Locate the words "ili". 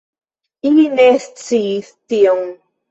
0.69-0.87